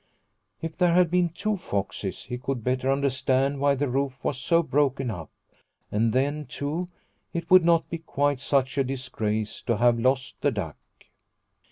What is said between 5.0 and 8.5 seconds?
up, and then, too, it would not be quite